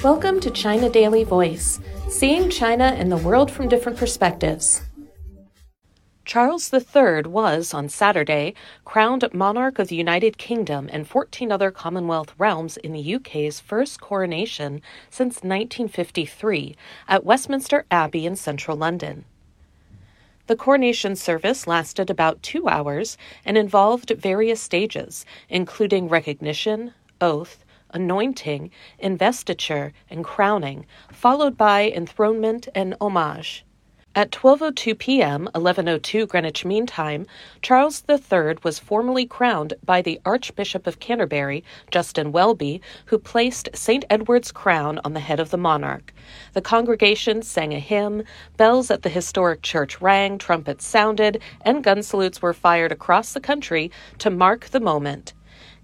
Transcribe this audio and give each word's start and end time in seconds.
Welcome 0.00 0.40
to 0.40 0.50
China 0.50 0.90
Daily 0.90 1.22
Voice, 1.22 1.78
seeing 2.08 2.50
China 2.50 2.86
and 2.96 3.12
the 3.12 3.16
world 3.16 3.52
from 3.52 3.68
different 3.68 3.98
perspectives. 3.98 4.82
Charles 6.24 6.72
III 6.72 7.22
was, 7.26 7.72
on 7.72 7.88
Saturday, 7.88 8.54
crowned 8.84 9.28
monarch 9.32 9.78
of 9.78 9.86
the 9.88 9.94
United 9.94 10.38
Kingdom 10.38 10.88
and 10.92 11.06
14 11.06 11.52
other 11.52 11.70
Commonwealth 11.70 12.34
realms 12.36 12.76
in 12.78 12.92
the 12.92 13.14
UK's 13.14 13.60
first 13.60 14.00
coronation 14.00 14.82
since 15.08 15.36
1953 15.36 16.74
at 17.06 17.24
Westminster 17.24 17.84
Abbey 17.88 18.26
in 18.26 18.34
central 18.34 18.76
London. 18.76 19.24
The 20.48 20.56
coronation 20.56 21.14
service 21.14 21.68
lasted 21.68 22.10
about 22.10 22.42
two 22.42 22.68
hours 22.68 23.16
and 23.44 23.56
involved 23.56 24.10
various 24.10 24.60
stages, 24.60 25.24
including 25.48 26.08
recognition, 26.08 26.94
oath, 27.20 27.64
anointing, 27.92 28.70
investiture, 28.98 29.92
and 30.10 30.24
crowning, 30.24 30.86
followed 31.10 31.56
by 31.56 31.90
enthronement 31.90 32.68
and 32.74 32.94
homage. 33.00 33.64
At 34.14 34.30
12:02 34.30 34.98
p.m., 34.98 35.48
11:02 35.54 36.28
Greenwich 36.28 36.66
Mean 36.66 36.84
Time, 36.84 37.24
Charles 37.62 38.04
III 38.06 38.58
was 38.62 38.78
formally 38.78 39.24
crowned 39.24 39.72
by 39.82 40.02
the 40.02 40.20
Archbishop 40.26 40.86
of 40.86 41.00
Canterbury, 41.00 41.64
Justin 41.90 42.30
Welby, 42.30 42.82
who 43.06 43.18
placed 43.18 43.70
St. 43.72 44.04
Edward's 44.10 44.52
crown 44.52 45.00
on 45.02 45.14
the 45.14 45.20
head 45.20 45.40
of 45.40 45.48
the 45.48 45.56
monarch. 45.56 46.12
The 46.52 46.60
congregation 46.60 47.40
sang 47.40 47.72
a 47.72 47.78
hymn, 47.78 48.24
bells 48.58 48.90
at 48.90 49.00
the 49.00 49.08
historic 49.08 49.62
church 49.62 49.98
rang, 50.02 50.36
trumpets 50.36 50.84
sounded, 50.84 51.40
and 51.62 51.82
gun 51.82 52.02
salutes 52.02 52.42
were 52.42 52.52
fired 52.52 52.92
across 52.92 53.32
the 53.32 53.40
country 53.40 53.90
to 54.18 54.28
mark 54.28 54.66
the 54.66 54.80
moment. 54.80 55.32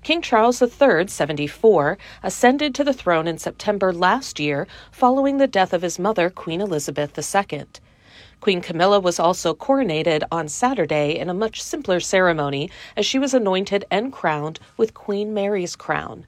King 0.09 0.23
Charles 0.23 0.63
III, 0.63 1.07
74, 1.07 1.99
ascended 2.23 2.75
to 2.75 2.83
the 2.83 2.95
throne 2.95 3.29
in 3.29 3.37
September 3.37 3.93
last 3.93 4.41
year 4.41 4.67
following 4.91 5.37
the 5.37 5.47
death 5.47 5.75
of 5.75 5.83
his 5.83 5.99
mother, 5.99 6.31
Queen 6.31 6.63
Elizabeth 6.63 7.13
II. 7.19 7.67
Queen 8.41 8.63
Camilla 8.63 9.01
was 9.01 9.21
also 9.21 9.53
coronated 9.53 10.23
on 10.33 10.49
Saturday 10.49 11.19
in 11.19 11.29
a 11.29 11.35
much 11.35 11.63
simpler 11.63 12.01
ceremony 12.01 12.71
as 12.97 13.05
she 13.05 13.19
was 13.19 13.35
anointed 13.35 13.85
and 13.91 14.11
crowned 14.11 14.59
with 14.79 14.95
Queen 14.95 15.35
Mary's 15.35 15.77
crown. 15.77 16.25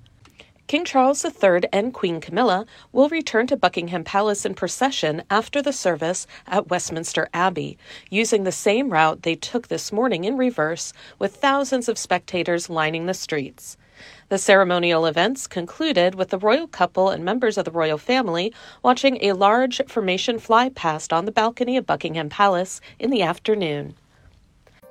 King 0.71 0.85
Charles 0.85 1.25
III 1.25 1.63
and 1.73 1.93
Queen 1.93 2.21
Camilla 2.21 2.65
will 2.93 3.09
return 3.09 3.49
to 3.49 3.57
Buckingham 3.57 4.05
Palace 4.05 4.47
in 4.47 4.55
procession 4.55 5.25
after 5.29 5.61
the 5.61 5.73
service 5.73 6.29
at 6.47 6.69
Westminster 6.69 7.29
Abbey, 7.35 7.77
using 8.09 8.45
the 8.45 8.53
same 8.53 8.91
route 8.91 9.23
they 9.23 9.35
took 9.35 9.67
this 9.67 9.91
morning 9.91 10.23
in 10.23 10.37
reverse, 10.37 10.93
with 11.19 11.35
thousands 11.35 11.89
of 11.89 11.99
spectators 11.99 12.71
lining 12.71 13.07
the 13.07 13.15
streets. 13.15 13.77
The 14.29 14.39
ceremonial 14.39 15.07
events 15.07 15.49
concluded 15.49 16.15
with 16.15 16.29
the 16.29 16.39
royal 16.39 16.69
couple 16.69 17.09
and 17.09 17.25
members 17.25 17.59
of 17.59 17.65
the 17.65 17.73
royal 17.73 17.99
family 17.99 18.55
watching 18.81 19.19
a 19.25 19.33
large 19.33 19.81
formation 19.89 20.39
fly 20.39 20.69
past 20.69 21.13
on 21.13 21.25
the 21.25 21.33
balcony 21.33 21.79
of 21.79 21.85
Buckingham 21.85 22.29
Palace 22.29 22.81
in 23.01 23.11
the 23.11 23.23
afternoon. 23.23 23.97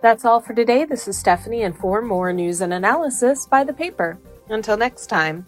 That's 0.01 0.25
all 0.25 0.41
for 0.41 0.53
today. 0.53 0.83
This 0.83 1.07
is 1.07 1.17
Stephanie, 1.17 1.63
and 1.63 1.73
for 1.73 2.01
more 2.01 2.33
news 2.33 2.59
and 2.59 2.73
analysis, 2.73 3.45
buy 3.45 3.63
the 3.63 3.71
paper. 3.71 4.19
Until 4.49 4.75
next 4.75 5.07
time. 5.07 5.45